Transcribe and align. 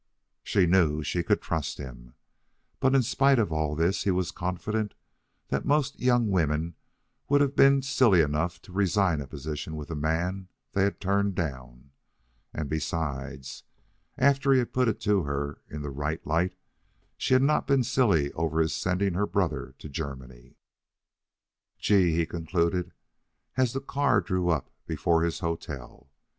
She 0.43 0.65
knew 0.65 1.03
she 1.03 1.21
could 1.21 1.43
trust 1.43 1.77
him. 1.77 2.15
But 2.79 2.95
in 2.95 3.03
spite 3.03 3.37
of 3.37 3.51
all 3.53 3.75
this 3.75 4.01
he 4.01 4.09
was 4.09 4.31
confident 4.31 4.95
that 5.49 5.63
most 5.63 5.99
young 5.99 6.31
women 6.31 6.73
would 7.29 7.39
have 7.39 7.55
been 7.55 7.83
silly 7.83 8.21
enough 8.21 8.59
to 8.63 8.71
resign 8.73 9.21
a 9.21 9.27
position 9.27 9.75
with 9.75 9.91
a 9.91 9.95
man 9.95 10.47
they 10.71 10.85
had 10.85 10.99
turned 10.99 11.35
down. 11.35 11.91
And 12.51 12.67
besides, 12.67 13.61
after 14.17 14.51
he 14.51 14.57
had 14.57 14.73
put 14.73 14.87
it 14.87 14.99
to 15.01 15.21
her 15.21 15.61
in 15.69 15.83
the 15.83 15.91
right 15.91 16.25
light, 16.25 16.55
she 17.15 17.35
had 17.35 17.43
not 17.43 17.67
been 17.67 17.83
silly 17.83 18.31
over 18.33 18.59
his 18.59 18.73
sending 18.75 19.13
her 19.13 19.27
brother 19.27 19.75
to 19.77 19.87
Germany. 19.87 20.57
"Gee!" 21.77 22.15
he 22.15 22.25
concluded, 22.25 22.91
as 23.55 23.73
the 23.73 23.81
car 23.81 24.19
drew 24.19 24.49
up 24.49 24.71
before 24.87 25.21
his 25.21 25.41
hotel. 25.41 26.09